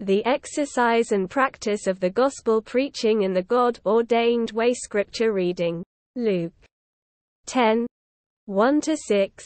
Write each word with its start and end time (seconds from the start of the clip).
The 0.00 0.24
exercise 0.26 1.12
and 1.12 1.28
practice 1.28 1.86
of 1.86 2.00
the 2.00 2.10
gospel 2.10 2.62
preaching 2.62 3.22
in 3.22 3.32
the 3.32 3.42
God-ordained 3.42 4.52
way 4.52 4.72
scripture 4.74 5.32
reading. 5.32 5.82
Luke 6.14 6.52
10, 7.46 7.86
1-6, 8.48 9.42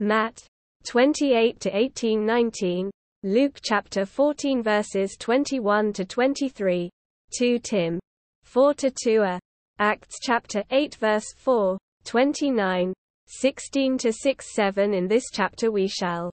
Matt 0.00 0.44
28 0.86 1.58
to 1.58 1.76
18 1.76 2.26
19 2.26 2.90
Luke 3.22 3.58
chapter 3.62 4.04
14 4.04 4.62
verses 4.62 5.16
21 5.18 5.92
to 5.94 6.04
23 6.04 6.90
2 7.36 7.58
Tim 7.58 7.98
4 8.44 8.74
to 8.74 8.92
2 9.02 9.22
uh, 9.22 9.38
Acts 9.78 10.16
chapter 10.22 10.62
8 10.70 10.96
verse 10.96 11.32
4 11.38 11.78
29 12.04 12.92
16 13.26 13.98
to 13.98 14.12
6 14.12 14.54
7 14.54 14.94
In 14.94 15.08
this 15.08 15.24
chapter 15.32 15.72
we 15.72 15.88
shall 15.88 16.30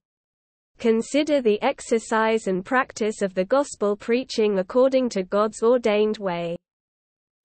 consider 0.78 1.42
the 1.42 1.62
exercise 1.62 2.48
and 2.48 2.66
practice 2.66 3.22
of 3.22 3.34
the 3.34 3.46
gospel 3.46 3.96
preaching 3.96 4.60
according 4.60 5.10
to 5.10 5.24
God's 5.24 5.64
ordained 5.64 6.18
way. 6.18 6.58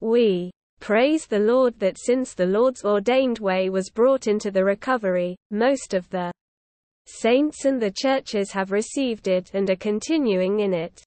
We 0.01 0.51
praise 0.79 1.25
the 1.25 1.39
Lord 1.39 1.79
that 1.79 1.97
since 1.99 2.33
the 2.33 2.45
Lord's 2.45 2.83
ordained 2.83 3.39
way 3.39 3.69
was 3.69 3.89
brought 3.89 4.27
into 4.27 4.51
the 4.51 4.63
recovery, 4.63 5.35
most 5.51 5.93
of 5.93 6.09
the 6.09 6.31
Saints 7.11 7.65
and 7.65 7.81
the 7.81 7.91
churches 7.91 8.51
have 8.51 8.71
received 8.71 9.27
it 9.27 9.49
and 9.55 9.67
are 9.71 9.75
continuing 9.75 10.59
in 10.59 10.75
it. 10.75 11.01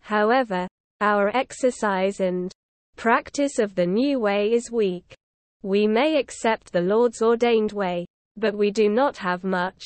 However, 0.00 0.66
our 1.00 1.28
exercise 1.36 2.18
and 2.18 2.52
practice 2.96 3.60
of 3.60 3.76
the 3.76 3.86
new 3.86 4.18
way 4.18 4.52
is 4.52 4.72
weak. 4.72 5.14
We 5.62 5.86
may 5.86 6.18
accept 6.18 6.72
the 6.72 6.80
Lord's 6.80 7.22
ordained 7.22 7.70
way, 7.70 8.06
but 8.36 8.56
we 8.56 8.72
do 8.72 8.88
not 8.88 9.16
have 9.18 9.44
much 9.44 9.84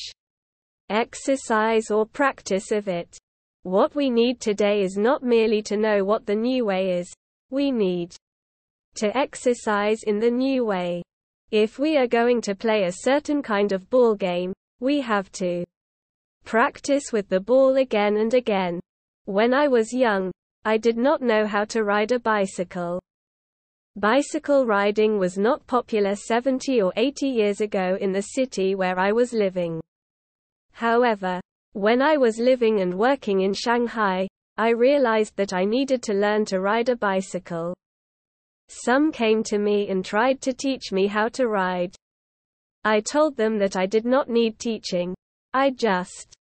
exercise 0.89 1.91
or 1.91 2.05
practice 2.05 2.71
of 2.71 2.87
it. 2.87 3.17
What 3.63 3.95
we 3.95 4.09
need 4.09 4.39
today 4.39 4.81
is 4.81 4.97
not 4.97 5.23
merely 5.23 5.61
to 5.63 5.77
know 5.77 6.03
what 6.03 6.25
the 6.25 6.35
new 6.35 6.65
way 6.65 6.99
is, 6.99 7.11
we 7.49 7.71
need 7.71 8.15
to 8.95 9.15
exercise 9.17 10.03
in 10.03 10.19
the 10.19 10.31
new 10.31 10.65
way. 10.65 11.03
If 11.51 11.79
we 11.79 11.97
are 11.97 12.07
going 12.07 12.41
to 12.41 12.55
play 12.55 12.83
a 12.83 12.91
certain 12.91 13.41
kind 13.41 13.71
of 13.71 13.89
ball 13.89 14.15
game, 14.15 14.53
we 14.79 15.01
have 15.01 15.31
to 15.33 15.65
practice 16.45 17.11
with 17.11 17.27
the 17.29 17.39
ball 17.39 17.77
again 17.77 18.17
and 18.17 18.33
again. 18.33 18.79
When 19.25 19.53
I 19.53 19.67
was 19.67 19.93
young, 19.93 20.31
I 20.65 20.77
did 20.77 20.97
not 20.97 21.21
know 21.21 21.45
how 21.45 21.65
to 21.65 21.83
ride 21.83 22.11
a 22.11 22.19
bicycle. 22.19 23.01
Bicycle 23.95 24.65
riding 24.65 25.17
was 25.17 25.37
not 25.37 25.65
popular 25.67 26.15
70 26.15 26.81
or 26.81 26.93
80 26.95 27.27
years 27.27 27.61
ago 27.61 27.97
in 27.99 28.11
the 28.11 28.21
city 28.21 28.75
where 28.75 28.97
I 28.97 29.11
was 29.11 29.33
living. 29.33 29.81
However, 30.79 31.41
when 31.73 32.01
I 32.01 32.15
was 32.15 32.39
living 32.39 32.79
and 32.79 32.97
working 32.97 33.41
in 33.41 33.53
Shanghai, 33.53 34.29
I 34.55 34.69
realized 34.69 35.35
that 35.35 35.51
I 35.51 35.65
needed 35.65 36.01
to 36.03 36.13
learn 36.13 36.45
to 36.45 36.61
ride 36.61 36.87
a 36.87 36.95
bicycle. 36.95 37.75
Some 38.69 39.11
came 39.11 39.43
to 39.43 39.57
me 39.57 39.89
and 39.89 40.05
tried 40.05 40.39
to 40.39 40.53
teach 40.53 40.93
me 40.93 41.07
how 41.07 41.27
to 41.35 41.49
ride. 41.49 41.93
I 42.85 43.01
told 43.01 43.35
them 43.35 43.57
that 43.57 43.75
I 43.75 43.87
did 43.87 44.05
not 44.05 44.29
need 44.29 44.57
teaching. 44.57 45.13
I 45.53 45.71
just 45.71 46.33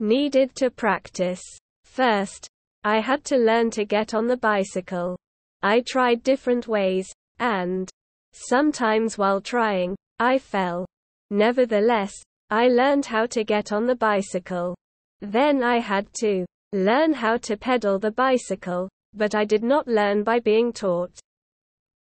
needed 0.00 0.54
to 0.56 0.70
practice. 0.70 1.42
First, 1.84 2.48
I 2.84 3.00
had 3.00 3.22
to 3.24 3.36
learn 3.36 3.70
to 3.72 3.84
get 3.84 4.14
on 4.14 4.26
the 4.28 4.38
bicycle. 4.38 5.18
I 5.62 5.82
tried 5.86 6.22
different 6.22 6.68
ways, 6.68 7.06
and 7.38 7.90
sometimes 8.32 9.18
while 9.18 9.42
trying, 9.42 9.94
I 10.18 10.38
fell. 10.38 10.86
Nevertheless, 11.30 12.14
I 12.50 12.68
learned 12.68 13.04
how 13.04 13.26
to 13.26 13.44
get 13.44 13.72
on 13.72 13.86
the 13.86 13.94
bicycle. 13.94 14.74
Then 15.20 15.62
I 15.62 15.80
had 15.80 16.06
to 16.20 16.46
learn 16.72 17.12
how 17.12 17.36
to 17.38 17.56
pedal 17.56 17.98
the 17.98 18.10
bicycle, 18.10 18.88
but 19.12 19.34
I 19.34 19.44
did 19.44 19.62
not 19.62 19.86
learn 19.86 20.22
by 20.22 20.40
being 20.40 20.72
taught. 20.72 21.18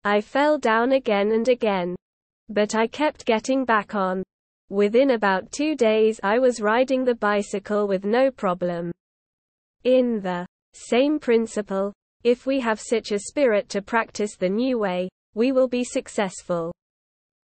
I 0.04 0.20
fell 0.20 0.58
down 0.58 0.92
again 0.92 1.32
and 1.32 1.48
again. 1.48 1.96
But 2.50 2.76
I 2.76 2.88
kept 2.88 3.26
getting 3.26 3.64
back 3.64 3.96
on. 3.96 4.22
Within 4.70 5.12
about 5.12 5.52
two 5.52 5.76
days 5.76 6.20
I 6.24 6.40
was 6.40 6.60
riding 6.60 7.06
the 7.06 7.16
bicycle 7.16 7.88
with 7.88 8.04
no 8.04 8.30
problem. 8.30 8.92
In 9.86 10.20
the 10.20 10.46
same 10.74 11.20
principle, 11.20 11.94
if 12.24 12.46
we 12.46 12.60
have 12.60 12.82
such 12.82 13.12
a 13.12 13.20
spirit 13.20 13.70
to 13.70 13.82
practice 13.82 14.36
the 14.36 14.50
new 14.50 14.78
way, 14.78 15.10
we 15.36 15.52
will 15.52 15.68
be 15.68 15.84
successful. 15.84 16.74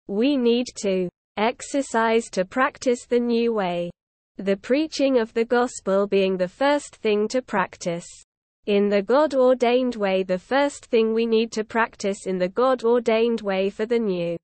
We 0.09 0.37
need 0.37 0.66
to 0.78 1.09
exercise 1.40 2.28
to 2.30 2.44
practice 2.44 3.06
the 3.06 3.18
new 3.18 3.54
way. 3.54 3.90
The 4.36 4.58
preaching 4.58 5.18
of 5.18 5.32
the 5.32 5.46
gospel 5.46 6.06
being 6.06 6.36
the 6.36 6.48
first 6.48 6.96
thing 6.96 7.26
to 7.28 7.40
practice. 7.40 8.06
In 8.66 8.90
the 8.90 9.00
God 9.00 9.34
ordained 9.34 9.96
way, 9.96 10.22
the 10.22 10.38
first 10.38 10.84
thing 10.86 11.14
we 11.14 11.24
need 11.24 11.50
to 11.52 11.64
practice 11.64 12.26
in 12.26 12.36
the 12.36 12.50
God 12.50 12.84
ordained 12.84 13.40
way 13.40 13.70
for 13.70 13.86
the 13.86 13.98
new 13.98 14.36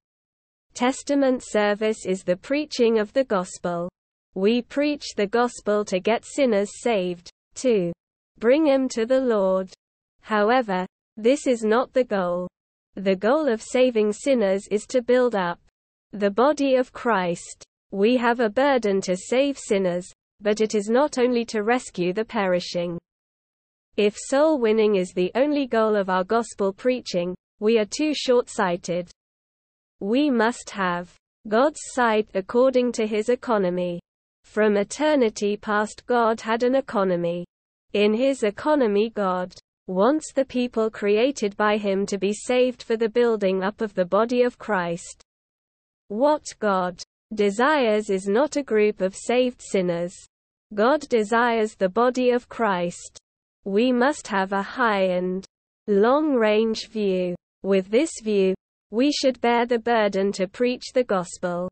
Testament 0.72 1.42
service 1.44 2.06
is 2.06 2.22
the 2.22 2.36
preaching 2.36 2.98
of 2.98 3.12
the 3.12 3.24
gospel. 3.24 3.90
We 4.34 4.62
preach 4.62 5.14
the 5.16 5.26
gospel 5.26 5.84
to 5.84 6.00
get 6.00 6.24
sinners 6.24 6.70
saved, 6.80 7.30
to 7.56 7.92
bring 8.38 8.64
them 8.64 8.88
to 8.90 9.04
the 9.04 9.20
Lord. 9.20 9.70
However, 10.22 10.86
this 11.18 11.46
is 11.46 11.62
not 11.62 11.92
the 11.92 12.04
goal. 12.04 12.48
The 12.94 13.16
goal 13.16 13.48
of 13.48 13.62
saving 13.62 14.14
sinners 14.14 14.66
is 14.70 14.86
to 14.88 15.02
build 15.02 15.34
up 15.34 15.58
the 16.18 16.30
body 16.30 16.76
of 16.76 16.94
Christ. 16.94 17.62
We 17.90 18.16
have 18.16 18.40
a 18.40 18.48
burden 18.48 19.02
to 19.02 19.14
save 19.14 19.58
sinners, 19.58 20.10
but 20.40 20.62
it 20.62 20.74
is 20.74 20.88
not 20.88 21.18
only 21.18 21.44
to 21.46 21.62
rescue 21.62 22.14
the 22.14 22.24
perishing. 22.24 22.98
If 23.98 24.16
soul 24.16 24.58
winning 24.58 24.96
is 24.96 25.12
the 25.12 25.30
only 25.34 25.66
goal 25.66 25.94
of 25.94 26.08
our 26.08 26.24
gospel 26.24 26.72
preaching, 26.72 27.34
we 27.60 27.78
are 27.78 27.84
too 27.84 28.14
short 28.14 28.48
sighted. 28.48 29.10
We 30.00 30.30
must 30.30 30.70
have 30.70 31.14
God's 31.48 31.80
sight 31.92 32.30
according 32.32 32.92
to 32.92 33.06
his 33.06 33.28
economy. 33.28 34.00
From 34.42 34.78
eternity 34.78 35.58
past, 35.58 36.06
God 36.06 36.40
had 36.40 36.62
an 36.62 36.76
economy. 36.76 37.44
In 37.92 38.14
his 38.14 38.42
economy, 38.42 39.10
God 39.10 39.54
wants 39.86 40.32
the 40.32 40.46
people 40.46 40.88
created 40.88 41.54
by 41.58 41.76
him 41.76 42.06
to 42.06 42.16
be 42.16 42.32
saved 42.32 42.82
for 42.82 42.96
the 42.96 43.10
building 43.10 43.62
up 43.62 43.82
of 43.82 43.92
the 43.92 44.06
body 44.06 44.42
of 44.42 44.58
Christ. 44.58 45.25
What 46.08 46.44
God 46.60 47.02
desires 47.34 48.10
is 48.10 48.28
not 48.28 48.54
a 48.54 48.62
group 48.62 49.00
of 49.00 49.16
saved 49.16 49.60
sinners. 49.60 50.14
God 50.72 51.00
desires 51.08 51.74
the 51.74 51.88
body 51.88 52.30
of 52.30 52.48
Christ. 52.48 53.18
We 53.64 53.90
must 53.90 54.28
have 54.28 54.52
a 54.52 54.62
high 54.62 55.02
and 55.02 55.44
long 55.88 56.34
range 56.34 56.88
view. 56.90 57.34
With 57.64 57.90
this 57.90 58.10
view, 58.22 58.54
we 58.92 59.10
should 59.10 59.40
bear 59.40 59.66
the 59.66 59.80
burden 59.80 60.30
to 60.32 60.46
preach 60.46 60.92
the 60.94 61.02
gospel. 61.02 61.68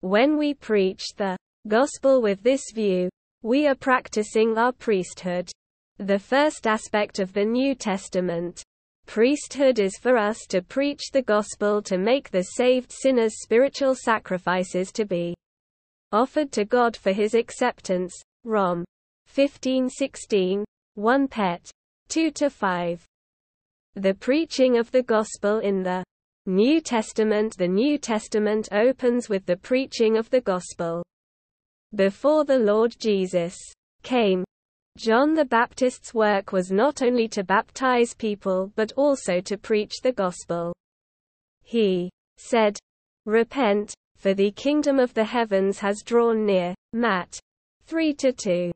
When 0.00 0.38
we 0.38 0.54
preach 0.54 1.02
the 1.16 1.36
gospel 1.66 2.22
with 2.22 2.44
this 2.44 2.62
view, 2.72 3.08
we 3.42 3.66
are 3.66 3.74
practicing 3.74 4.56
our 4.56 4.72
priesthood. 4.72 5.50
The 5.98 6.20
first 6.20 6.68
aspect 6.68 7.18
of 7.18 7.32
the 7.32 7.44
New 7.44 7.74
Testament 7.74 8.62
priesthood 9.10 9.80
is 9.80 9.98
for 9.98 10.16
us 10.16 10.46
to 10.48 10.62
preach 10.62 11.10
the 11.12 11.22
gospel 11.22 11.82
to 11.82 11.98
make 11.98 12.30
the 12.30 12.44
saved 12.54 12.92
sinners 12.92 13.42
spiritual 13.42 13.92
sacrifices 13.92 14.92
to 14.92 15.04
be 15.04 15.34
offered 16.12 16.52
to 16.52 16.64
God 16.64 16.96
for 16.96 17.10
his 17.10 17.34
acceptance. 17.34 18.14
Rom 18.44 18.84
15:16, 19.28 20.62
1 20.94 21.26
Pet 21.26 21.68
2-5. 22.08 23.00
The 23.96 24.14
preaching 24.14 24.78
of 24.78 24.92
the 24.92 25.02
gospel 25.02 25.58
in 25.58 25.82
the 25.82 26.04
New 26.46 26.80
Testament 26.80 27.58
The 27.58 27.66
New 27.66 27.98
Testament 27.98 28.68
opens 28.70 29.28
with 29.28 29.44
the 29.44 29.56
preaching 29.56 30.18
of 30.18 30.30
the 30.30 30.40
gospel. 30.40 31.02
Before 31.96 32.44
the 32.44 32.60
Lord 32.60 32.94
Jesus 33.00 33.58
came, 34.04 34.44
John 34.96 35.34
the 35.34 35.44
Baptist's 35.44 36.12
work 36.12 36.52
was 36.52 36.70
not 36.70 37.00
only 37.00 37.28
to 37.28 37.44
baptize 37.44 38.14
people 38.14 38.72
but 38.74 38.92
also 38.96 39.40
to 39.40 39.56
preach 39.56 40.00
the 40.02 40.12
gospel. 40.12 40.74
He 41.62 42.10
said, 42.36 42.78
Repent, 43.24 43.94
for 44.16 44.34
the 44.34 44.50
kingdom 44.50 44.98
of 44.98 45.14
the 45.14 45.24
heavens 45.24 45.78
has 45.78 46.02
drawn 46.04 46.44
near. 46.44 46.74
Matt 46.92 47.38
3 47.86 48.14
2. 48.14 48.72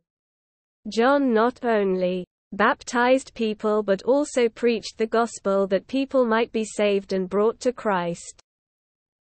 John 0.89 1.35
not 1.35 1.65
only 1.65 2.25
baptized 2.53 3.35
people 3.35 3.83
but 3.83 4.03
also 4.03 4.49
preached 4.49 4.97
the 4.97 5.07
gospel 5.07 5.67
that 5.67 5.87
people 5.89 6.25
might 6.25 6.53
be 6.53 6.65
saved 6.65 7.13
and 7.13 7.29
brought 7.29 7.59
to 7.61 7.73
Christ. 7.73 8.41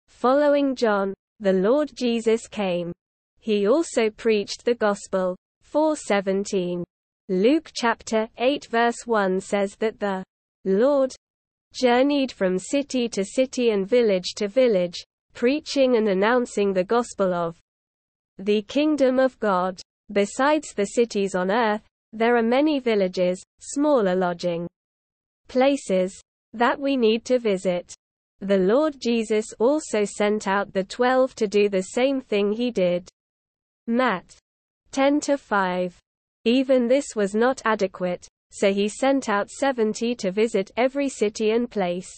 Following 0.07 0.75
John, 0.75 1.13
the 1.39 1.53
Lord 1.53 1.91
Jesus 1.95 2.47
came. 2.47 2.91
He 3.39 3.67
also 3.67 4.09
preached 4.09 4.65
the 4.65 4.75
gospel. 4.75 5.37
417. 5.69 6.83
Luke 7.29 7.69
chapter 7.75 8.27
8 8.39 8.65
verse 8.71 9.05
1 9.05 9.39
says 9.39 9.75
that 9.75 9.99
the 9.99 10.23
Lord 10.65 11.13
journeyed 11.73 12.31
from 12.31 12.57
city 12.57 13.07
to 13.09 13.23
city 13.23 13.69
and 13.69 13.87
village 13.87 14.33
to 14.37 14.47
village, 14.47 15.05
preaching 15.35 15.95
and 15.95 16.09
announcing 16.09 16.73
the 16.73 16.83
gospel 16.83 17.35
of 17.35 17.55
the 18.39 18.63
kingdom 18.63 19.19
of 19.19 19.39
God. 19.39 19.79
Besides 20.11 20.73
the 20.73 20.87
cities 20.87 21.35
on 21.35 21.51
earth, 21.51 21.83
there 22.13 22.35
are 22.35 22.41
many 22.41 22.79
villages, 22.79 23.39
smaller 23.59 24.15
lodging 24.15 24.67
places, 25.47 26.19
that 26.53 26.79
we 26.79 26.97
need 26.97 27.25
to 27.25 27.37
visit. 27.37 27.93
The 28.39 28.57
Lord 28.57 28.95
Jesus 28.99 29.53
also 29.59 30.03
sent 30.03 30.47
out 30.47 30.73
the 30.73 30.83
twelve 30.83 31.35
to 31.35 31.47
do 31.47 31.69
the 31.69 31.83
same 31.93 32.21
thing 32.21 32.53
he 32.53 32.71
did. 32.71 33.07
Matt 33.85 34.35
10 34.91 35.19
to 35.21 35.37
5. 35.37 35.97
Even 36.45 36.87
this 36.87 37.15
was 37.15 37.35
not 37.35 37.61
adequate, 37.65 38.27
so 38.51 38.73
he 38.73 38.87
sent 38.87 39.29
out 39.29 39.49
seventy 39.49 40.15
to 40.15 40.31
visit 40.31 40.71
every 40.77 41.09
city 41.09 41.51
and 41.51 41.69
place 41.69 42.11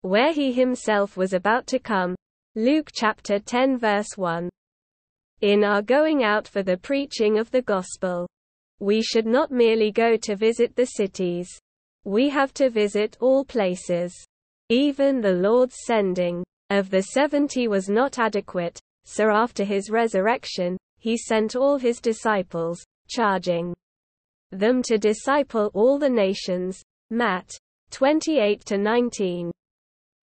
where 0.00 0.32
he 0.32 0.52
himself 0.52 1.16
was 1.16 1.32
about 1.32 1.66
to 1.68 1.78
come. 1.78 2.16
Luke 2.56 2.90
chapter 2.92 3.38
10 3.38 3.78
verse 3.78 4.16
1. 4.16 4.48
In 5.42 5.64
our 5.64 5.82
going 5.82 6.24
out 6.24 6.48
for 6.48 6.62
the 6.62 6.76
preaching 6.76 7.38
of 7.38 7.50
the 7.50 7.62
gospel, 7.62 8.26
we 8.80 9.00
should 9.00 9.26
not 9.26 9.52
merely 9.52 9.92
go 9.92 10.16
to 10.16 10.34
visit 10.34 10.74
the 10.74 10.86
cities. 10.86 11.48
We 12.04 12.28
have 12.30 12.52
to 12.54 12.68
visit 12.68 13.16
all 13.20 13.44
places. 13.44 14.12
Even 14.68 15.20
the 15.20 15.32
Lord's 15.32 15.76
sending 15.84 16.42
of 16.70 16.90
the 16.90 17.02
seventy 17.02 17.68
was 17.68 17.88
not 17.88 18.18
adequate, 18.18 18.80
so 19.04 19.30
after 19.30 19.62
his 19.62 19.90
resurrection, 19.90 20.76
he 21.02 21.16
sent 21.16 21.56
all 21.56 21.78
his 21.78 22.00
disciples, 22.00 22.80
charging 23.08 23.74
them 24.52 24.82
to 24.84 24.98
disciple 24.98 25.68
all 25.74 25.98
the 25.98 26.08
nations. 26.08 26.80
Matt 27.10 27.50
28 27.90 28.64
to 28.66 28.78
19 28.78 29.50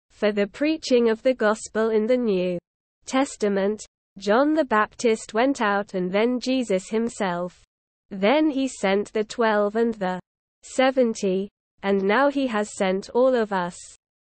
for 0.10 0.32
the 0.32 0.48
preaching 0.48 1.10
of 1.10 1.22
the 1.22 1.36
gospel 1.36 1.92
in 1.92 2.08
the 2.08 2.18
New 2.18 2.58
Testament. 3.06 3.86
John 4.18 4.56
the 4.56 4.66
Baptist 4.66 5.36
went 5.36 5.62
out 5.62 5.94
and 5.94 6.12
then 6.12 6.40
Jesus 6.40 6.90
himself. 6.90 7.62
Then 8.10 8.50
he 8.50 8.68
sent 8.68 9.14
the 9.14 9.24
twelve 9.24 9.76
and 9.76 9.94
the 9.94 10.20
seventy, 10.64 11.50
and 11.84 12.02
now 12.02 12.30
he 12.30 12.48
has 12.48 12.76
sent 12.76 13.10
all 13.12 13.36
of 13.36 13.54
us. 13.54 13.78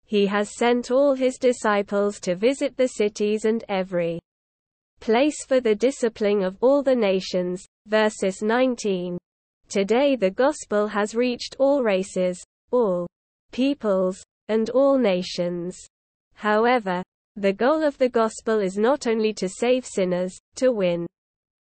He 0.05 0.27
has 0.27 0.57
sent 0.57 0.91
all 0.91 1.15
his 1.15 1.39
disciples 1.39 2.21
to 2.21 2.35
visit 2.35 2.77
the 2.77 2.89
cities 2.89 3.45
and 3.45 3.65
every 3.69 4.19
place 5.07 5.45
for 5.47 5.61
the 5.61 5.77
discipling 5.77 6.45
of 6.45 6.57
all 6.61 6.83
the 6.83 6.97
nations. 6.97 7.65
Verses 7.87 8.43
19. 8.43 9.17
Today 9.69 10.17
the 10.17 10.33
gospel 10.33 10.89
has 10.89 11.15
reached 11.15 11.55
all 11.61 11.85
races, 11.85 12.43
all 12.73 13.07
peoples, 13.53 14.21
and 14.49 14.69
all 14.71 14.99
nations. 14.99 15.79
However, 16.35 17.05
the 17.37 17.53
goal 17.53 17.85
of 17.85 17.97
the 17.99 18.09
gospel 18.09 18.59
is 18.59 18.77
not 18.77 19.07
only 19.07 19.33
to 19.35 19.49
save 19.49 19.87
sinners, 19.87 20.37
to 20.57 20.73
win 20.73 21.07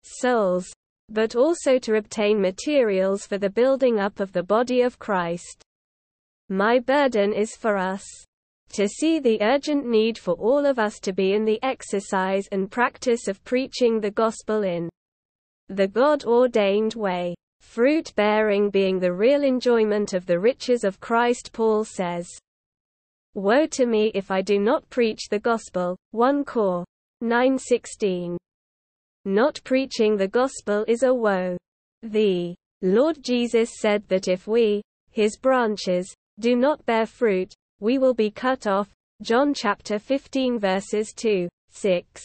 souls, 0.03 0.71
but 1.09 1.35
also 1.35 1.77
to 1.79 1.97
obtain 1.97 2.39
materials 2.39 3.27
for 3.27 3.37
the 3.37 3.49
building 3.49 3.99
up 3.99 4.21
of 4.21 4.31
the 4.31 4.43
body 4.43 4.83
of 4.83 4.99
Christ. 4.99 5.61
My 6.47 6.79
burden 6.79 7.33
is 7.33 7.57
for 7.57 7.75
us 7.75 8.05
to 8.73 8.87
see 8.87 9.19
the 9.19 9.41
urgent 9.41 9.85
need 9.85 10.17
for 10.17 10.33
all 10.35 10.65
of 10.65 10.79
us 10.79 10.99
to 10.99 11.13
be 11.13 11.33
in 11.33 11.45
the 11.45 11.59
exercise 11.63 12.47
and 12.51 12.71
practice 12.71 13.27
of 13.27 13.43
preaching 13.43 13.99
the 13.99 14.11
gospel 14.11 14.63
in 14.63 14.89
the 15.69 15.87
God 15.87 16.23
ordained 16.25 16.93
way. 16.93 17.35
Fruit 17.61 18.13
bearing 18.15 18.69
being 18.69 18.99
the 18.99 19.13
real 19.13 19.43
enjoyment 19.43 20.13
of 20.13 20.25
the 20.25 20.39
riches 20.39 20.83
of 20.83 20.99
Christ, 20.99 21.51
Paul 21.51 21.83
says. 21.83 22.27
Woe 23.33 23.67
to 23.67 23.85
me 23.85 24.11
if 24.15 24.31
I 24.31 24.41
do 24.41 24.59
not 24.59 24.89
preach 24.89 25.27
the 25.29 25.39
gospel. 25.39 25.97
1 26.11 26.45
Cor 26.45 26.85
9:16. 27.23 28.37
Not 29.25 29.59
preaching 29.63 30.15
the 30.15 30.27
gospel 30.27 30.85
is 30.87 31.03
a 31.03 31.13
woe. 31.13 31.57
The 32.03 32.55
Lord 32.81 33.23
Jesus 33.23 33.79
said 33.79 34.07
that 34.07 34.27
if 34.27 34.47
we, 34.47 34.81
his 35.11 35.37
branches, 35.37 36.13
do 36.39 36.55
not 36.55 36.85
bear 36.85 37.05
fruit, 37.05 37.53
we 37.79 37.97
will 37.97 38.13
be 38.13 38.31
cut 38.31 38.67
off. 38.67 38.89
John 39.21 39.53
chapter 39.53 39.99
15 39.99 40.59
verses 40.59 41.13
2, 41.15 41.47
6. 41.69 42.23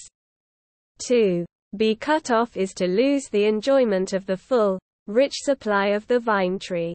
2. 1.07 1.45
Be 1.77 1.95
cut 1.95 2.31
off 2.31 2.57
is 2.57 2.75
to 2.75 2.87
lose 2.87 3.29
the 3.29 3.45
enjoyment 3.45 4.13
of 4.13 4.27
the 4.27 4.37
full, 4.37 4.79
rich 5.07 5.33
supply 5.37 5.89
of 5.89 6.07
the 6.07 6.21
vine 6.21 6.59
tree. 6.59 6.95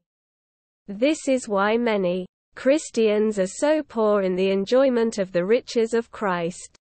This 0.87 1.27
is 1.27 1.49
why 1.49 1.77
many 1.77 2.25
Christians 2.55 3.37
are 3.39 3.47
so 3.47 3.83
poor 3.83 4.21
in 4.21 4.35
the 4.35 4.51
enjoyment 4.51 5.17
of 5.17 5.31
the 5.31 5.45
riches 5.45 5.93
of 5.93 6.11
Christ. 6.11 6.75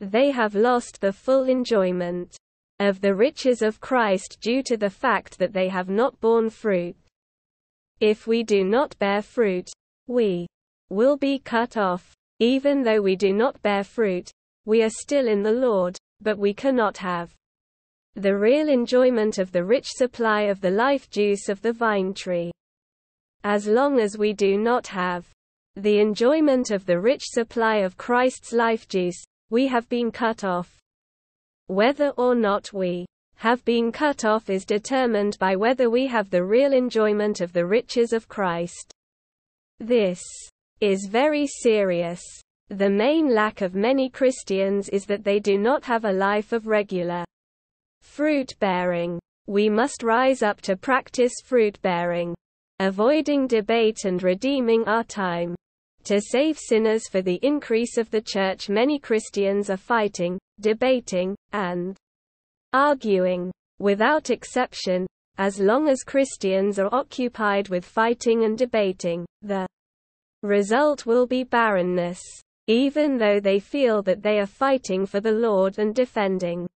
They 0.00 0.30
have 0.30 0.54
lost 0.54 1.00
the 1.00 1.12
full 1.12 1.44
enjoyment 1.44 2.36
of 2.78 3.00
the 3.00 3.14
riches 3.14 3.60
of 3.60 3.80
Christ 3.80 4.38
due 4.40 4.62
to 4.62 4.76
the 4.76 4.88
fact 4.88 5.38
that 5.38 5.52
they 5.52 5.68
have 5.68 5.88
not 5.88 6.18
borne 6.20 6.48
fruit. 6.48 6.96
If 8.00 8.26
we 8.26 8.42
do 8.42 8.64
not 8.64 8.98
bear 8.98 9.20
fruit, 9.20 9.68
we 10.06 10.46
will 10.90 11.16
be 11.16 11.38
cut 11.38 11.76
off. 11.76 12.12
Even 12.40 12.82
though 12.82 13.00
we 13.00 13.16
do 13.16 13.32
not 13.32 13.60
bear 13.62 13.84
fruit, 13.84 14.30
we 14.64 14.82
are 14.82 14.90
still 14.90 15.28
in 15.28 15.42
the 15.42 15.52
Lord, 15.52 15.96
but 16.20 16.38
we 16.38 16.52
cannot 16.52 16.98
have 16.98 17.34
the 18.16 18.36
real 18.36 18.68
enjoyment 18.68 19.38
of 19.38 19.52
the 19.52 19.64
rich 19.64 19.86
supply 19.86 20.42
of 20.42 20.60
the 20.60 20.70
life 20.70 21.08
juice 21.10 21.48
of 21.48 21.62
the 21.62 21.72
vine 21.72 22.12
tree. 22.12 22.50
As 23.44 23.66
long 23.66 23.98
as 23.98 24.18
we 24.18 24.32
do 24.32 24.58
not 24.58 24.88
have 24.88 25.30
the 25.76 26.00
enjoyment 26.00 26.70
of 26.70 26.84
the 26.84 27.00
rich 27.00 27.22
supply 27.24 27.76
of 27.76 27.96
Christ's 27.96 28.52
life 28.52 28.88
juice, 28.88 29.22
we 29.48 29.68
have 29.68 29.88
been 29.88 30.10
cut 30.10 30.44
off. 30.44 30.76
Whether 31.68 32.10
or 32.16 32.34
not 32.34 32.72
we 32.72 33.06
have 33.36 33.64
been 33.64 33.92
cut 33.92 34.24
off 34.24 34.50
is 34.50 34.64
determined 34.64 35.38
by 35.38 35.56
whether 35.56 35.88
we 35.88 36.06
have 36.08 36.28
the 36.30 36.44
real 36.44 36.72
enjoyment 36.72 37.40
of 37.40 37.52
the 37.52 37.64
riches 37.64 38.12
of 38.12 38.28
Christ. 38.28 38.92
This 39.78 40.20
is 40.80 41.06
very 41.10 41.46
serious. 41.46 42.22
The 42.68 42.90
main 42.90 43.34
lack 43.34 43.60
of 43.60 43.74
many 43.74 44.08
Christians 44.08 44.88
is 44.88 45.04
that 45.06 45.24
they 45.24 45.40
do 45.40 45.58
not 45.58 45.84
have 45.84 46.04
a 46.04 46.12
life 46.12 46.52
of 46.52 46.66
regular 46.66 47.24
fruit 48.02 48.54
bearing. 48.60 49.18
We 49.46 49.68
must 49.68 50.02
rise 50.02 50.42
up 50.42 50.60
to 50.62 50.76
practice 50.76 51.34
fruit 51.44 51.80
bearing 51.82 52.34
avoiding 52.80 53.46
debate 53.46 54.06
and 54.06 54.22
redeeming 54.22 54.82
our 54.88 55.04
time. 55.04 55.54
To 56.04 56.18
save 56.18 56.58
sinners 56.58 57.06
for 57.08 57.20
the 57.20 57.38
increase 57.42 57.98
of 57.98 58.10
the 58.10 58.22
church 58.22 58.70
many 58.70 58.98
Christians 58.98 59.68
are 59.68 59.76
fighting, 59.76 60.38
debating, 60.60 61.36
and 61.52 61.94
arguing. 62.72 63.52
Without 63.80 64.30
exception, 64.30 65.06
as 65.36 65.60
long 65.60 65.90
as 65.90 66.02
Christians 66.02 66.78
are 66.78 66.88
occupied 66.90 67.68
with 67.68 67.84
fighting 67.84 68.44
and 68.44 68.56
debating, 68.56 69.26
the 69.42 69.66
result 70.42 71.06
will 71.06 71.26
be 71.26 71.44
barrenness, 71.44 72.20
even 72.66 73.18
though 73.18 73.40
they 73.40 73.58
feel 73.58 74.02
that 74.02 74.22
they 74.22 74.38
are 74.38 74.46
fighting 74.46 75.04
for 75.04 75.20
the 75.20 75.32
Lord 75.32 75.78
and 75.78 75.94
defending 75.94 76.68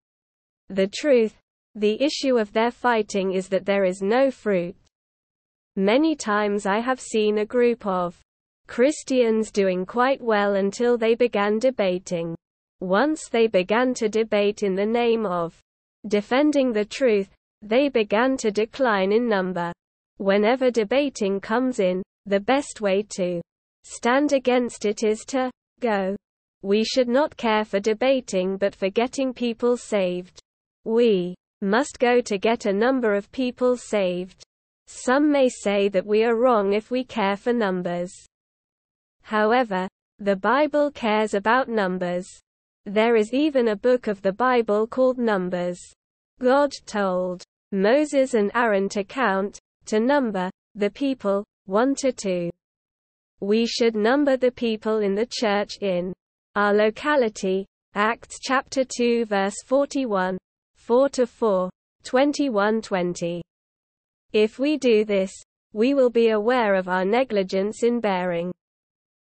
the 0.69 0.87
truth. 0.87 1.35
The 1.75 2.01
issue 2.01 2.39
of 2.39 2.53
their 2.53 2.71
fighting 2.71 3.33
is 3.33 3.49
that 3.49 3.67
there 3.67 3.85
is 3.85 4.01
no 4.01 4.31
fruit. 4.31 4.77
Many 5.77 6.15
times 6.15 6.67
I 6.67 6.79
have 6.79 7.01
seen 7.01 7.39
a 7.39 7.47
group 7.47 7.85
of 7.87 8.21
Christians 8.67 9.51
doing 9.51 9.85
quite 9.85 10.21
well 10.21 10.55
until 10.55 10.97
they 10.97 11.15
began 11.15 11.59
debating. 11.59 12.37
Once 12.81 13.29
they 13.29 13.47
began 13.47 13.93
to 13.95 14.09
debate 14.09 14.63
in 14.63 14.75
the 14.75 14.87
name 14.87 15.27
of 15.27 15.59
defending 16.07 16.73
the 16.73 16.85
truth, 16.85 17.35
they 17.61 17.89
began 17.89 18.37
to 18.37 18.51
decline 18.51 19.11
in 19.11 19.29
number. 19.29 19.73
Whenever 20.19 20.71
debating 20.71 21.41
comes 21.41 21.81
in, 21.81 22.03
the 22.27 22.41
best 22.41 22.81
way 22.81 23.05
to 23.17 23.41
stand 23.85 24.33
against 24.33 24.85
it 24.85 25.05
is 25.05 25.25
to 25.27 25.51
go. 25.81 26.17
We 26.63 26.83
should 26.85 27.09
not 27.09 27.37
care 27.37 27.65
for 27.65 27.79
debating 27.79 28.57
but 28.57 28.75
for 28.75 28.91
getting 28.91 29.33
people 29.33 29.77
saved. 29.77 30.41
We 30.85 31.35
must 31.61 31.99
go 31.99 32.21
to 32.21 32.39
get 32.39 32.67
a 32.67 32.73
number 32.73 33.15
of 33.15 33.31
people 33.31 33.77
saved. 33.77 34.43
Some 34.87 35.31
may 35.31 35.49
say 35.49 35.89
that 35.89 36.05
we 36.05 36.25
are 36.25 36.37
wrong 36.37 36.73
if 36.73 36.91
we 36.91 37.05
care 37.05 37.37
for 37.37 37.53
numbers. 37.53 38.13
However, 39.23 39.89
the 40.19 40.37
Bible 40.37 40.91
cares 40.91 41.35
about 41.35 41.69
numbers. 41.69 42.27
There 42.87 43.17
is 43.17 43.33
even 43.33 43.69
a 43.69 43.77
book 43.77 44.07
of 44.09 44.21
the 44.21 44.33
Bible 44.33 44.87
called 44.87 45.17
Numbers. 45.17 45.81
God 46.39 46.73
told 46.85 47.43
Moses 47.73 48.35
and 48.35 48.51
Aaron 48.55 48.89
to 48.91 49.05
count, 49.05 49.59
to 49.87 49.99
number, 50.01 50.51
the 50.75 50.91
people, 50.91 51.45
1 51.65 51.95
to 51.97 52.13
2. 52.13 52.51
We 53.45 53.67
should 53.67 53.95
number 53.95 54.39
the 54.39 54.51
people 54.51 55.01
in 55.01 55.15
the 55.15 55.29
church 55.31 55.73
in 55.83 56.15
our 56.57 56.73
locality, 56.73 57.67
Acts 57.95 58.39
chapter 58.41 58.85
2 58.85 59.27
verse 59.27 59.57
41, 59.67 60.39
4 60.77 61.09
to 61.11 61.27
4, 61.27 61.71
21 62.05 62.81
20. 62.81 63.43
If 64.33 64.59
we 64.59 64.79
do 64.79 65.05
this, 65.05 65.31
we 65.75 65.93
will 65.93 66.09
be 66.09 66.31
aware 66.31 66.75
of 66.75 66.89
our 66.89 67.05
negligence 67.05 67.83
in 67.83 68.01
bearing 68.01 68.51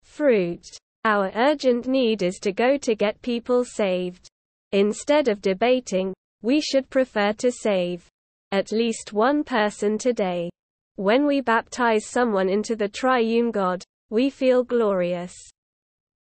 fruit. 0.01 0.65
Our 1.05 1.31
urgent 1.35 1.85
need 1.85 2.23
is 2.23 2.39
to 2.39 2.51
go 2.51 2.75
to 2.75 2.95
get 2.95 3.21
people 3.21 3.63
saved. 3.63 4.27
Instead 4.71 5.27
of 5.27 5.43
debating, 5.43 6.15
we 6.41 6.59
should 6.59 6.89
prefer 6.89 7.33
to 7.33 7.51
save 7.51 8.07
at 8.51 8.71
least 8.71 9.13
one 9.13 9.43
person 9.43 9.95
today. 9.99 10.49
When 10.95 11.27
we 11.27 11.39
baptize 11.39 12.07
someone 12.07 12.49
into 12.49 12.75
the 12.75 12.89
triune 12.89 13.51
God, 13.51 13.83
we 14.09 14.29
feel 14.29 14.63
glorious. 14.63 15.33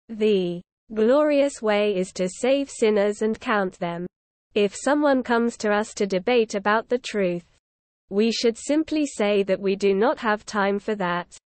The 0.09 0.61
glorious 0.93 1.61
way 1.61 1.95
is 1.95 2.11
to 2.13 2.27
save 2.27 2.69
sinners 2.69 3.21
and 3.21 3.39
count 3.39 3.77
them. 3.79 4.07
If 4.55 4.75
someone 4.75 5.21
comes 5.21 5.57
to 5.57 5.71
us 5.71 5.93
to 5.95 6.07
debate 6.07 6.55
about 6.55 6.89
the 6.89 6.97
truth, 6.97 7.45
we 8.09 8.31
should 8.31 8.57
simply 8.57 9.05
say 9.05 9.43
that 9.43 9.59
we 9.59 9.75
do 9.75 9.93
not 9.93 10.17
have 10.19 10.45
time 10.45 10.79
for 10.79 10.95
that. 10.95 11.37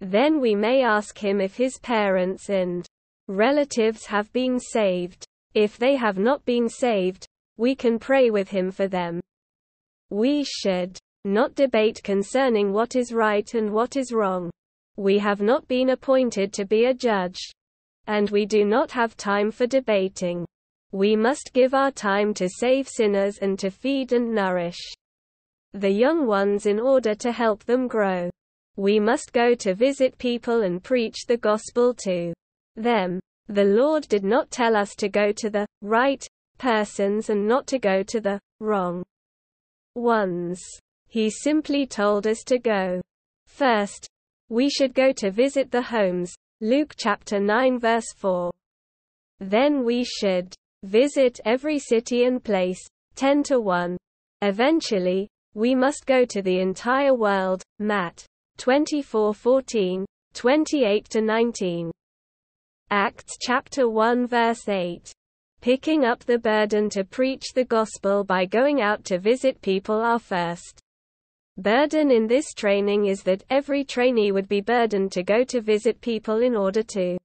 Then 0.00 0.40
we 0.40 0.54
may 0.54 0.82
ask 0.84 1.18
him 1.18 1.40
if 1.40 1.56
his 1.56 1.78
parents 1.78 2.48
and 2.48 2.86
relatives 3.26 4.06
have 4.06 4.32
been 4.32 4.60
saved. 4.60 5.24
If 5.54 5.78
they 5.78 5.96
have 5.96 6.18
not 6.18 6.44
been 6.44 6.68
saved, 6.68 7.26
we 7.56 7.74
can 7.74 7.98
pray 7.98 8.30
with 8.30 8.48
him 8.50 8.70
for 8.70 8.86
them. 8.88 9.20
We 10.10 10.44
should 10.44 10.98
not 11.24 11.54
debate 11.54 12.02
concerning 12.04 12.72
what 12.72 12.94
is 12.94 13.12
right 13.12 13.52
and 13.54 13.72
what 13.72 13.96
is 13.96 14.12
wrong. 14.12 14.50
We 15.00 15.16
have 15.20 15.40
not 15.40 15.66
been 15.66 15.88
appointed 15.88 16.52
to 16.52 16.66
be 16.66 16.84
a 16.84 16.92
judge. 16.92 17.40
And 18.06 18.28
we 18.28 18.44
do 18.44 18.66
not 18.66 18.90
have 18.90 19.16
time 19.16 19.50
for 19.50 19.66
debating. 19.66 20.44
We 20.92 21.16
must 21.16 21.54
give 21.54 21.72
our 21.72 21.90
time 21.90 22.34
to 22.34 22.50
save 22.50 22.86
sinners 22.86 23.38
and 23.38 23.58
to 23.60 23.70
feed 23.70 24.12
and 24.12 24.34
nourish 24.34 24.76
the 25.72 25.88
young 25.88 26.26
ones 26.26 26.66
in 26.66 26.78
order 26.78 27.14
to 27.14 27.32
help 27.32 27.64
them 27.64 27.88
grow. 27.88 28.28
We 28.76 29.00
must 29.00 29.32
go 29.32 29.54
to 29.54 29.72
visit 29.72 30.18
people 30.18 30.64
and 30.64 30.84
preach 30.84 31.24
the 31.26 31.38
gospel 31.38 31.94
to 32.04 32.34
them. 32.76 33.20
The 33.48 33.64
Lord 33.64 34.06
did 34.06 34.22
not 34.22 34.50
tell 34.50 34.76
us 34.76 34.94
to 34.96 35.08
go 35.08 35.32
to 35.32 35.48
the 35.48 35.66
right 35.80 36.22
persons 36.58 37.30
and 37.30 37.48
not 37.48 37.66
to 37.68 37.78
go 37.78 38.02
to 38.02 38.20
the 38.20 38.38
wrong 38.60 39.02
ones. 39.94 40.60
He 41.08 41.30
simply 41.30 41.86
told 41.86 42.26
us 42.26 42.44
to 42.44 42.58
go. 42.58 43.00
First, 43.46 44.06
we 44.50 44.68
should 44.68 44.92
go 44.92 45.12
to 45.12 45.30
visit 45.30 45.70
the 45.70 45.80
homes. 45.80 46.34
Luke 46.60 46.94
chapter 46.96 47.38
9 47.40 47.78
verse 47.78 48.12
4. 48.16 48.50
Then 49.38 49.84
we 49.84 50.04
should 50.04 50.52
visit 50.82 51.40
every 51.44 51.78
city 51.78 52.24
and 52.24 52.42
place, 52.42 52.80
10 53.14 53.44
to 53.44 53.60
1. 53.60 53.96
Eventually, 54.42 55.28
we 55.54 55.74
must 55.74 56.04
go 56.04 56.24
to 56.24 56.42
the 56.42 56.60
entire 56.60 57.14
world. 57.14 57.62
Matt 57.78 58.26
24:14, 58.58 60.04
28 60.34 61.08
to 61.10 61.20
19. 61.20 61.90
Acts 62.90 63.36
chapter 63.40 63.88
1 63.88 64.26
verse 64.26 64.68
8. 64.68 65.12
Picking 65.60 66.04
up 66.04 66.24
the 66.24 66.38
burden 66.38 66.90
to 66.90 67.04
preach 67.04 67.52
the 67.54 67.64
gospel 67.64 68.24
by 68.24 68.46
going 68.46 68.80
out 68.82 69.04
to 69.04 69.18
visit 69.18 69.62
people 69.62 70.00
our 70.00 70.18
first 70.18 70.80
burden 71.60 72.10
in 72.10 72.26
this 72.26 72.52
training 72.54 73.06
is 73.06 73.22
that 73.22 73.44
every 73.50 73.84
trainee 73.84 74.32
would 74.32 74.48
be 74.48 74.60
burdened 74.60 75.12
to 75.12 75.22
go 75.22 75.44
to 75.44 75.60
visit 75.60 76.00
people 76.00 76.42
in 76.42 76.56
order 76.56 76.82
to 76.82 77.18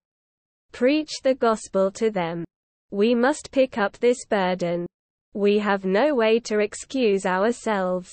preach 0.71 1.11
the 1.23 1.35
gospel 1.35 1.91
to 1.91 2.11
them. 2.11 2.43
We 2.91 3.15
must 3.15 3.51
pick 3.51 3.77
up 3.77 3.97
this 3.97 4.25
burden. 4.25 4.85
We 5.33 5.59
have 5.59 5.85
no 5.85 6.13
way 6.13 6.39
to 6.41 6.59
excuse 6.59 7.25
ourselves. 7.25 8.11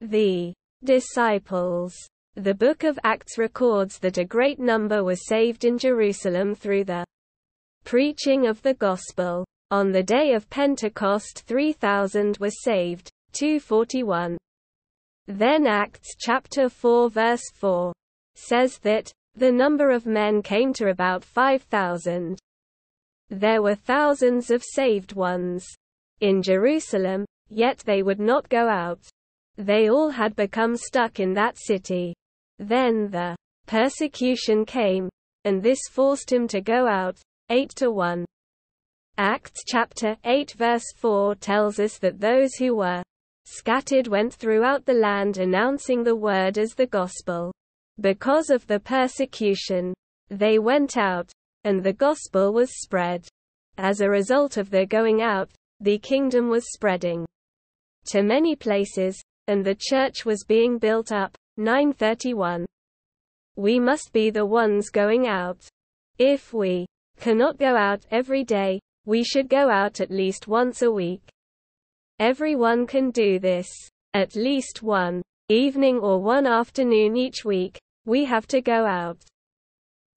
The 0.00 0.52
disciples 0.84 1.94
the 2.38 2.54
book 2.54 2.84
of 2.84 3.00
Acts 3.02 3.36
records 3.36 3.98
that 3.98 4.16
a 4.16 4.24
great 4.24 4.60
number 4.60 5.02
was 5.02 5.26
saved 5.26 5.64
in 5.64 5.76
Jerusalem 5.76 6.54
through 6.54 6.84
the 6.84 7.04
preaching 7.82 8.46
of 8.46 8.62
the 8.62 8.74
gospel. 8.74 9.44
On 9.72 9.90
the 9.90 10.04
day 10.04 10.34
of 10.34 10.48
Pentecost 10.48 11.42
3,000 11.48 12.38
were 12.38 12.52
saved. 12.62 13.10
241. 13.32 14.38
Then 15.28 15.66
Acts 15.66 16.16
chapter 16.18 16.70
4 16.70 17.10
verse 17.10 17.50
4 17.52 17.92
says 18.34 18.78
that 18.78 19.12
the 19.34 19.52
number 19.52 19.90
of 19.90 20.06
men 20.06 20.40
came 20.40 20.72
to 20.72 20.88
about 20.88 21.22
5,000. 21.22 22.38
There 23.28 23.60
were 23.60 23.74
thousands 23.74 24.50
of 24.50 24.64
saved 24.64 25.12
ones 25.12 25.66
in 26.22 26.42
Jerusalem, 26.42 27.26
yet 27.50 27.78
they 27.80 28.02
would 28.02 28.18
not 28.18 28.48
go 28.48 28.70
out. 28.70 29.00
They 29.58 29.90
all 29.90 30.08
had 30.08 30.34
become 30.34 30.78
stuck 30.78 31.20
in 31.20 31.34
that 31.34 31.58
city. 31.58 32.14
Then 32.58 33.10
the 33.10 33.36
persecution 33.66 34.64
came, 34.64 35.10
and 35.44 35.62
this 35.62 35.80
forced 35.90 36.32
him 36.32 36.48
to 36.48 36.62
go 36.62 36.88
out. 36.88 37.18
8 37.50 37.68
to 37.76 37.90
1. 37.90 38.24
Acts 39.18 39.62
chapter 39.66 40.16
8 40.24 40.52
verse 40.52 40.90
4 40.96 41.34
tells 41.34 41.78
us 41.78 41.98
that 41.98 42.18
those 42.18 42.54
who 42.54 42.76
were 42.76 43.02
scattered 43.50 44.06
went 44.06 44.34
throughout 44.34 44.84
the 44.84 44.94
land 44.94 45.38
announcing 45.38 46.04
the 46.04 46.16
word 46.16 46.58
as 46.58 46.74
the 46.74 46.86
gospel. 46.86 47.52
Because 48.00 48.50
of 48.50 48.66
the 48.66 48.78
persecution, 48.78 49.94
they 50.28 50.58
went 50.58 50.96
out, 50.96 51.32
and 51.64 51.82
the 51.82 51.92
gospel 51.92 52.52
was 52.52 52.80
spread. 52.80 53.26
As 53.76 54.00
a 54.00 54.10
result 54.10 54.56
of 54.56 54.70
their 54.70 54.86
going 54.86 55.22
out, 55.22 55.50
the 55.80 55.98
kingdom 55.98 56.48
was 56.48 56.72
spreading 56.72 57.26
to 58.06 58.22
many 58.22 58.56
places, 58.56 59.20
and 59.46 59.64
the 59.64 59.76
church 59.78 60.24
was 60.24 60.44
being 60.46 60.78
built 60.78 61.12
up. 61.12 61.36
931. 61.56 62.64
We 63.56 63.80
must 63.80 64.12
be 64.12 64.30
the 64.30 64.46
ones 64.46 64.90
going 64.90 65.26
out. 65.26 65.66
If 66.18 66.52
we 66.52 66.86
cannot 67.18 67.58
go 67.58 67.76
out 67.76 68.04
every 68.10 68.44
day, 68.44 68.80
we 69.04 69.24
should 69.24 69.48
go 69.48 69.70
out 69.70 70.00
at 70.00 70.10
least 70.10 70.46
once 70.46 70.82
a 70.82 70.90
week. 70.90 71.22
Everyone 72.20 72.84
can 72.86 73.10
do 73.12 73.38
this. 73.38 73.68
At 74.12 74.34
least 74.34 74.82
one 74.82 75.22
evening 75.48 75.98
or 75.98 76.20
one 76.20 76.46
afternoon 76.46 77.16
each 77.16 77.44
week, 77.44 77.78
we 78.06 78.24
have 78.24 78.46
to 78.48 78.60
go 78.60 78.84
out. 78.84 79.22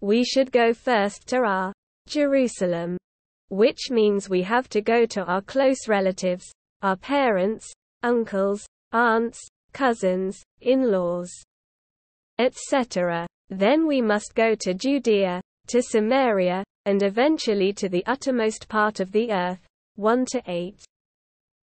We 0.01 0.23
should 0.23 0.51
go 0.51 0.73
first 0.73 1.27
to 1.27 1.37
our 1.43 1.73
Jerusalem, 2.07 2.97
which 3.49 3.91
means 3.91 4.29
we 4.29 4.41
have 4.41 4.67
to 4.69 4.81
go 4.81 5.05
to 5.05 5.23
our 5.25 5.41
close 5.41 5.87
relatives, 5.87 6.51
our 6.81 6.95
parents, 6.95 7.71
uncles, 8.01 8.65
aunts, 8.91 9.39
cousins, 9.71 10.41
in-laws, 10.61 11.31
etc. 12.39 13.27
Then 13.49 13.85
we 13.85 14.01
must 14.01 14.33
go 14.33 14.55
to 14.55 14.73
Judea, 14.73 15.39
to 15.67 15.83
Samaria, 15.83 16.63
and 16.85 17.03
eventually 17.03 17.73
to 17.73 17.87
the 17.87 18.03
uttermost 18.07 18.67
part 18.67 18.99
of 18.99 19.11
the 19.11 19.31
earth. 19.31 19.59
1 19.95 20.25
to 20.31 20.41
8. 20.47 20.83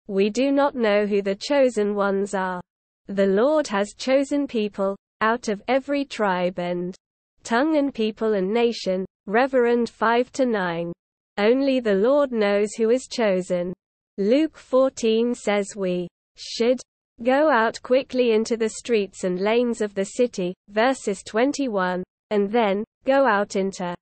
We 0.08 0.30
do 0.30 0.52
not 0.52 0.76
know 0.76 1.06
who 1.06 1.22
the 1.22 1.36
chosen 1.36 1.96
ones 1.96 2.34
are. 2.34 2.62
The 3.08 3.28
Lord 3.28 3.68
has 3.68 3.94
chosen 3.98 4.48
people, 4.48 4.96
out 5.22 5.48
of 5.48 5.62
every 5.68 6.06
tribe 6.06 6.60
and 6.60 6.96
tongue 7.44 7.78
and 7.78 7.94
people 7.94 8.34
and 8.34 8.54
nation. 8.54 9.06
Reverend 9.26 9.90
5 9.90 10.32
to 10.34 10.46
9. 10.46 10.94
Only 11.38 11.80
the 11.80 11.96
Lord 11.96 12.32
knows 12.32 12.74
who 12.78 12.90
is 12.90 13.08
chosen. 13.08 13.74
Luke 14.18 14.58
14 14.58 15.36
says 15.36 15.76
we 15.76 16.08
should 16.36 16.80
Go 17.24 17.50
out 17.50 17.82
quickly 17.82 18.34
into 18.34 18.58
the 18.58 18.70
streets 18.70 19.24
and 19.24 19.40
lanes 19.40 19.82
of 19.82 19.96
the 19.96 20.06
city, 20.06 20.54
verses 20.70 21.24
21, 21.24 22.04
and 22.30 22.52
then, 22.52 22.84
go 23.06 23.26
out 23.26 23.56
into 23.56 23.96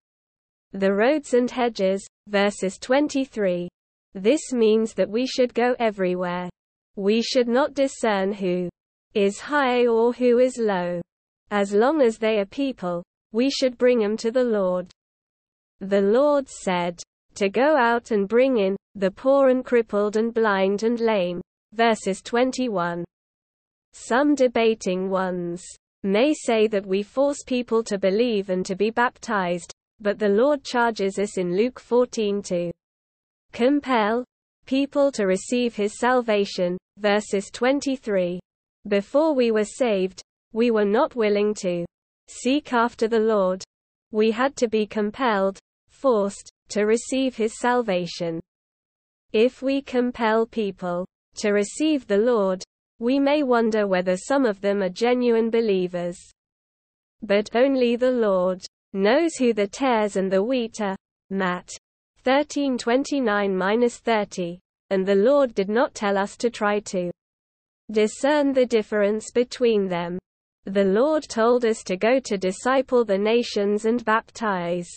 the 0.74 0.94
roads 0.94 1.34
and 1.34 1.50
hedges, 1.50 2.06
verses 2.28 2.78
23. 2.78 3.70
This 4.16 4.54
means 4.54 4.94
that 4.94 5.10
we 5.10 5.28
should 5.28 5.54
go 5.54 5.76
everywhere. 5.78 6.50
We 6.96 7.22
should 7.22 7.50
not 7.50 7.74
discern 7.74 8.32
who 8.32 8.70
is 9.14 9.42
high 9.42 9.88
or 9.88 10.14
who 10.14 10.40
is 10.40 10.58
low. 10.58 11.02
As 11.52 11.74
long 11.74 12.02
as 12.02 12.18
they 12.18 12.40
are 12.40 12.46
people, 12.46 13.04
we 13.34 13.50
should 13.50 13.78
bring 13.78 14.00
them 14.00 14.16
to 14.18 14.32
the 14.32 14.44
Lord. 14.44 14.90
The 15.82 16.00
Lord 16.00 16.48
said, 16.48 17.04
to 17.36 17.50
go 17.50 17.76
out 17.76 18.12
and 18.12 18.30
bring 18.30 18.58
in 18.58 18.78
the 18.96 19.12
poor 19.12 19.50
and 19.50 19.66
crippled 19.66 20.16
and 20.16 20.34
blind 20.34 20.84
and 20.84 20.98
lame, 21.02 21.42
verses 21.74 22.22
21. 22.22 23.04
Some 23.92 24.34
debating 24.34 25.10
ones 25.10 25.62
may 26.04 26.34
say 26.34 26.68
that 26.68 26.86
we 26.86 27.04
force 27.04 27.44
people 27.46 27.84
to 27.84 27.98
believe 27.98 28.50
and 28.50 28.66
to 28.66 28.78
be 28.78 28.92
baptized, 28.92 29.74
but 30.00 30.20
the 30.20 30.30
Lord 30.30 30.64
charges 30.64 31.20
us 31.20 31.38
in 31.38 31.58
Luke 31.58 31.82
14 31.82 32.42
to 32.44 32.72
compel 33.56 34.26
people 34.66 35.14
to 35.14 35.26
receive 35.26 35.74
his 35.78 35.98
salvation, 35.98 36.78
verses 36.98 37.50
23. 37.52 38.38
Before 38.90 39.34
we 39.34 39.52
were 39.52 39.64
saved, 39.64 40.22
we 40.52 40.72
were 40.72 40.84
not 40.84 41.16
willing 41.16 41.54
to 41.62 41.86
seek 42.28 42.74
after 42.74 43.08
the 43.08 43.20
Lord. 43.20 43.64
We 44.12 44.32
had 44.32 44.58
to 44.58 44.68
be 44.68 44.86
compelled, 44.86 45.58
forced, 45.88 46.52
to 46.68 46.84
receive 46.84 47.38
his 47.38 47.58
salvation. 47.58 48.42
If 49.32 49.62
we 49.62 49.82
compel 49.82 50.46
people 50.46 51.06
to 51.36 51.52
receive 51.52 52.08
the 52.08 52.18
Lord, 52.18 52.62
we 53.00 53.20
may 53.20 53.44
wonder 53.44 53.88
whether 53.88 54.18
some 54.18 54.46
of 54.46 54.60
them 54.60 54.84
are 54.84 54.90
genuine 54.90 55.50
believers. 55.50 56.18
But 57.22 57.56
only 57.56 57.96
the 57.96 58.12
Lord 58.12 58.66
knows 58.92 59.36
who 59.38 59.54
the 59.54 59.68
tares 59.68 60.18
and 60.18 60.30
the 60.30 60.44
wheat 60.44 60.82
are. 60.82 60.98
Matt 61.30 61.70
13:29-30. 62.26 64.60
And 64.90 65.06
the 65.06 65.16
Lord 65.16 65.54
did 65.54 65.70
not 65.70 65.94
tell 65.94 66.18
us 66.18 66.36
to 66.38 66.50
try 66.50 66.80
to 66.82 67.12
discern 67.92 68.54
the 68.54 68.66
difference 68.66 69.32
between 69.32 69.88
them. 69.88 70.18
The 70.66 70.86
Lord 70.86 71.24
told 71.30 71.66
us 71.66 71.84
to 71.84 71.96
go 71.96 72.20
to 72.20 72.38
disciple 72.38 73.06
the 73.06 73.18
nations 73.18 73.86
and 73.86 74.04
baptize 74.04 74.90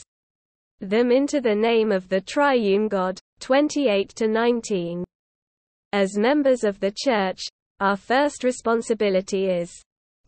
them 0.80 1.10
into 1.10 1.40
the 1.40 1.54
name 1.54 1.92
of 1.92 2.08
the 2.08 2.22
triune 2.22 2.88
God. 2.88 3.18
28 3.40 4.08
to 4.16 4.26
19. 4.26 5.04
As 5.92 6.16
members 6.16 6.64
of 6.64 6.80
the 6.80 6.92
Church, 6.96 7.40
our 7.80 7.96
first 7.96 8.42
responsibility 8.42 9.46
is 9.46 9.70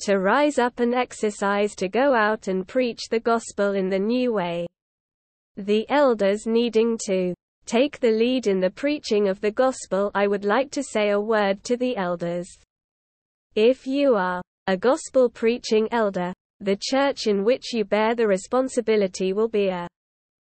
to 0.00 0.19
rise 0.19 0.59
up 0.59 0.80
and 0.80 0.95
exercise 0.95 1.75
to 1.75 1.88
go 1.88 2.14
out 2.14 2.49
and 2.49 2.69
preach 2.69 3.09
the 3.11 3.21
gospel 3.21 3.75
in 3.75 3.88
the 3.88 3.99
new 3.99 4.33
way. 4.33 4.66
The 5.57 5.88
elders 5.90 6.47
needing 6.47 6.99
to 7.07 7.35
take 7.66 8.00
the 8.00 8.11
lead 8.11 8.47
in 8.47 8.61
the 8.61 8.71
preaching 8.71 9.28
of 9.28 9.40
the 9.40 9.50
gospel, 9.50 10.11
I 10.14 10.26
would 10.26 10.45
like 10.45 10.71
to 10.73 10.83
say 10.83 11.11
a 11.11 11.21
word 11.21 11.62
to 11.64 11.76
the 11.76 11.97
elders. 11.97 12.49
If 13.54 13.87
you 13.87 14.14
are 14.14 14.42
a 14.66 14.76
gospel 14.76 15.28
preaching 15.28 15.88
elder, 15.92 16.33
the 16.61 16.78
church 16.80 17.26
in 17.26 17.45
which 17.45 17.73
you 17.73 17.85
bear 17.85 18.14
the 18.14 18.26
responsibility 18.26 19.33
will 19.33 19.49
be 19.49 19.69
a 19.69 19.88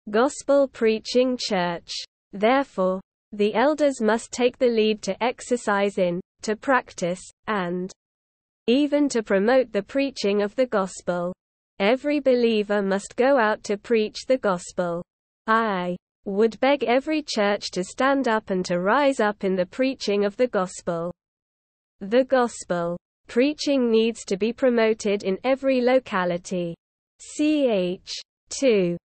gospel 0.10 0.68
preaching 0.68 1.38
church. 1.40 1.92
Therefore, 2.34 3.00
the 3.32 3.54
elders 3.54 4.02
must 4.02 4.32
take 4.32 4.58
the 4.58 4.68
lead 4.68 5.02
to 5.04 5.24
exercise 5.24 5.98
in, 5.98 6.20
to 6.42 6.56
practice, 6.56 7.22
and 7.48 7.92
even 8.68 9.08
to 9.10 9.24
promote 9.24 9.72
the 9.72 9.84
preaching 9.84 10.42
of 10.42 10.56
the 10.56 10.66
gospel. 10.66 11.34
Every 11.82 12.20
believer 12.20 12.84
must 12.84 13.16
go 13.16 13.40
out 13.40 13.64
to 13.64 13.76
preach 13.76 14.28
the 14.28 14.38
gospel. 14.38 15.04
I 15.48 15.98
would 16.26 16.60
beg 16.60 16.84
every 16.84 17.24
church 17.24 17.72
to 17.72 17.84
stand 17.84 18.28
up 18.28 18.52
and 18.52 18.64
to 18.66 18.80
rise 18.80 19.20
up 19.20 19.44
in 19.44 19.56
the 19.56 19.66
preaching 19.66 20.24
of 20.24 20.38
the 20.38 20.46
gospel. 20.46 21.12
The 22.00 22.24
gospel 22.26 23.00
preaching 23.28 23.90
needs 23.90 24.24
to 24.26 24.38
be 24.38 24.54
promoted 24.54 25.24
in 25.24 25.40
every 25.44 25.82
locality. 25.82 26.76
Ch. 27.20 28.22
2. 28.50 28.98